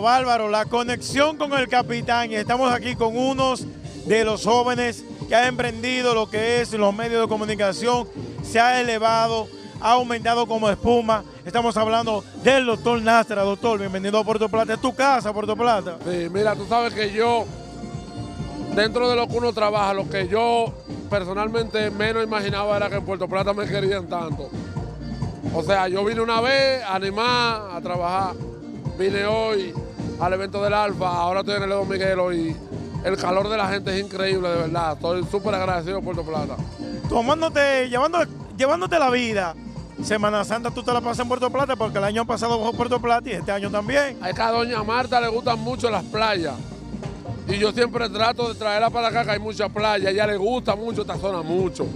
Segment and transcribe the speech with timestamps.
[0.00, 0.48] bárbaro, bárbaro.
[0.48, 2.30] La conexión con el capitán.
[2.30, 3.64] Y estamos aquí con unos
[4.06, 8.08] de los jóvenes que han emprendido lo que es los medios de comunicación.
[8.42, 9.48] Se ha elevado,
[9.80, 11.24] ha aumentado como espuma.
[11.44, 13.42] Estamos hablando del doctor Nastra.
[13.42, 14.74] Doctor, bienvenido a Puerto Plata.
[14.74, 15.98] ¿Es tu casa, Puerto Plata?
[16.04, 17.44] Sí, mira, tú sabes que yo,
[18.74, 20.72] dentro de lo que uno trabaja, lo que yo
[21.10, 24.50] personalmente menos imaginaba era que en Puerto Plata me querían tanto.
[25.54, 28.34] O sea, yo vine una vez a animar, a trabajar.
[28.98, 29.72] Vine hoy
[30.20, 32.56] al evento del Alfa, ahora estoy en el Edo Miguelo y
[33.04, 34.94] el calor de la gente es increíble, de verdad.
[34.94, 36.56] Estoy súper agradecido por Puerto Plata.
[37.08, 38.18] Tomándote, llevando,
[38.56, 39.54] llevándote la vida.
[40.02, 43.00] Semana Santa tú te la pasas en Puerto Plata porque el año pasado bajó Puerto
[43.00, 44.16] Plata y este año también.
[44.24, 46.54] Es que a doña Marta le gustan mucho las playas.
[47.48, 50.06] Y yo siempre trato de traerla para acá, que hay muchas playas.
[50.06, 51.86] A ella le gusta mucho esta zona, mucho.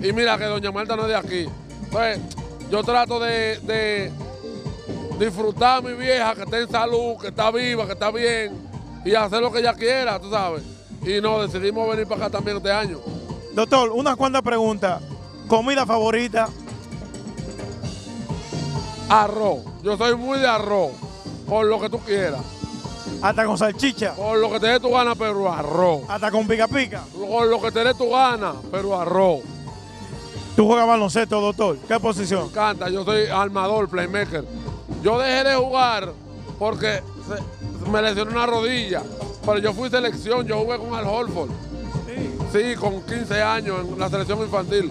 [0.00, 1.48] Y mira que doña Marta no es de aquí.
[1.84, 2.20] Entonces,
[2.70, 4.12] yo trato de, de
[5.18, 8.56] disfrutar a mi vieja, que está en salud, que está viva, que está bien,
[9.04, 10.62] y hacer lo que ella quiera, tú sabes.
[11.02, 12.98] Y no, decidimos venir para acá también este año.
[13.54, 15.02] Doctor, unas cuantas preguntas.
[15.48, 16.48] ¿Comida favorita?
[19.08, 19.60] Arroz.
[19.82, 20.92] Yo soy muy de arroz,
[21.46, 22.42] por lo que tú quieras.
[23.22, 24.14] Hasta con salchicha.
[24.14, 26.02] Por lo que te dé tu gana, pero arroz.
[26.08, 27.02] Hasta con pica pica.
[27.12, 29.40] Por lo que te dé tu gana, pero arroz.
[30.54, 31.78] Tú juegas baloncesto, doctor.
[31.88, 32.42] ¿Qué posición?
[32.42, 34.44] Me encanta, yo soy armador, playmaker.
[35.02, 36.12] Yo dejé de jugar
[36.58, 39.02] porque se- me lesioné una rodilla.
[39.44, 41.50] Pero yo fui selección, yo jugué con Al Holford.
[42.52, 44.90] Sí, con 15 años en la selección infantil.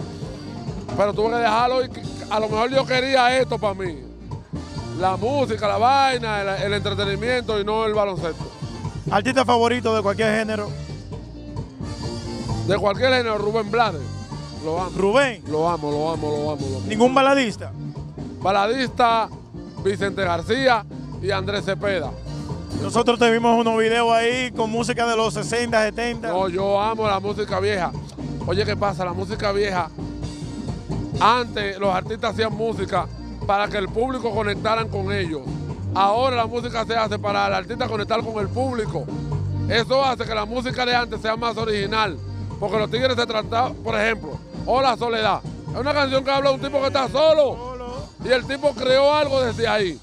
[0.96, 1.90] Pero tuve que dejarlo y
[2.30, 4.00] a lo mejor yo quería esto para mí.
[5.00, 8.44] La música, la vaina, el, el entretenimiento y no el baloncesto.
[9.12, 10.70] Artista favorito de cualquier género.
[12.68, 14.02] De cualquier género, Rubén Blades.
[14.66, 14.92] Lo amo.
[14.98, 15.44] Rubén.
[15.48, 16.68] Lo amo, lo amo, lo amo.
[16.70, 16.88] Lo amo.
[16.88, 17.72] Ningún baladista.
[18.42, 19.30] Baladista,
[19.88, 20.86] Vicente García
[21.22, 22.12] y Andrés Cepeda.
[22.82, 26.28] Nosotros te vimos unos videos ahí con música de los 60, 70.
[26.28, 27.92] No, yo amo la música vieja.
[28.46, 29.04] Oye, ¿qué pasa?
[29.04, 29.90] La música vieja,
[31.20, 33.08] antes los artistas hacían música
[33.46, 35.42] para que el público conectaran con ellos.
[35.96, 39.06] Ahora la música se hace para el artista conectar con el público.
[39.70, 42.18] Eso hace que la música de antes sea más original.
[42.60, 45.42] Porque los tigres se trataban, por ejemplo, Hola Soledad.
[45.74, 47.77] Es una canción que habla de un tipo que está solo.
[48.24, 50.00] Y el tipo creó algo desde ahí.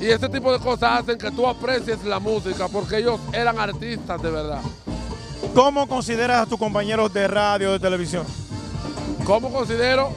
[0.00, 4.20] Y ese tipo de cosas hacen que tú aprecies la música porque ellos eran artistas
[4.20, 4.60] de verdad.
[5.54, 8.26] ¿Cómo consideras a tus compañeros de radio, de televisión?
[9.24, 10.12] ¿Cómo considero?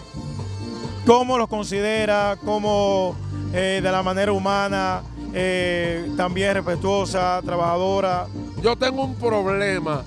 [1.05, 2.37] ¿Cómo los consideras?
[2.43, 3.15] ¿Cómo
[3.53, 5.01] eh, de la manera humana,
[5.33, 8.27] eh, también respetuosa, trabajadora?
[8.61, 10.03] Yo tengo un problema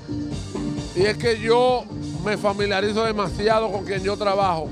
[0.95, 1.85] y es que yo
[2.25, 4.69] me familiarizo demasiado con quien yo trabajo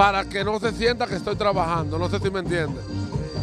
[0.00, 2.80] para que no se sienta que estoy trabajando, no sé si me entiende.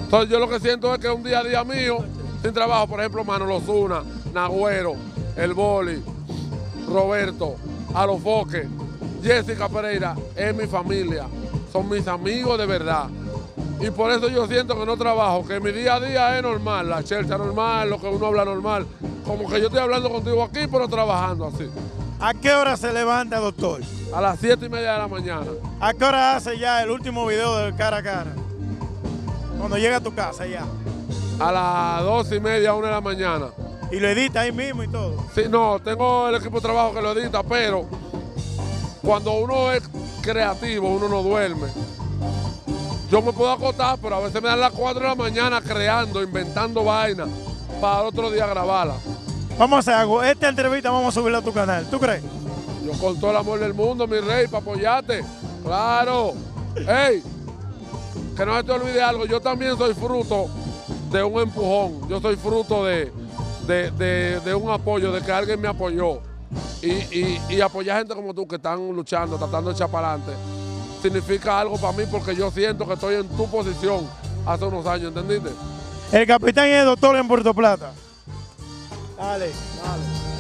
[0.01, 2.00] Entonces yo lo que siento es que un día a día mío,
[2.41, 4.01] sin trabajo, por ejemplo, Manolo Zuna,
[4.34, 4.95] Nagüero,
[5.35, 6.01] El Boli,
[6.88, 7.57] Roberto,
[7.94, 8.68] Alofoque,
[9.22, 11.28] Jessica Pereira, es mi familia,
[11.72, 13.06] son mis amigos de verdad.
[13.79, 16.89] Y por eso yo siento que no trabajo, que mi día a día es normal,
[16.89, 18.88] la chelcha normal, lo que uno habla normal.
[19.24, 21.69] Como que yo estoy hablando contigo aquí, pero trabajando así.
[22.19, 23.81] ¿A qué hora se levanta, doctor?
[24.11, 25.45] A las siete y media de la mañana.
[25.79, 28.33] ¿A qué hora hace ya el último video del cara a cara?
[29.59, 30.66] Cuando llega a tu casa ya.
[31.39, 33.50] A las dos y media, una de la mañana.
[33.91, 35.27] Y lo edita ahí mismo y todo.
[35.35, 37.85] Sí, no, tengo el equipo de trabajo que lo edita, pero
[39.03, 39.83] cuando uno es
[40.23, 41.67] creativo, uno no duerme.
[43.11, 46.23] Yo me puedo acostar, pero a veces me dan las 4 de la mañana creando,
[46.23, 47.29] inventando vainas
[47.79, 48.95] para el otro día grabarla.
[49.57, 50.22] Vamos a hacer algo.
[50.23, 51.85] Esta entrevista vamos a subirla a tu canal.
[51.90, 52.22] ¿Tú crees?
[52.85, 55.23] Yo con todo el amor del mundo, mi rey, para apoyarte.
[55.63, 56.34] Claro.
[56.75, 57.23] ¡Ey!
[58.35, 59.25] Que no se te olvide algo.
[59.25, 60.47] Yo también soy fruto
[61.12, 62.07] de un empujón.
[62.07, 63.12] Yo soy fruto de,
[63.66, 66.19] de, de- de un apoyo, de que alguien me apoyó.
[66.81, 70.34] Y, y, y apoyar gente como tú que están luchando, tratando de echar para adelante,
[71.01, 74.07] significa algo para mí porque yo siento que estoy en tu posición
[74.45, 75.50] hace unos años, ¿entendiste?
[76.12, 77.92] El capitán es doctor en Puerto Plata.
[79.17, 80.37] Dale, dale.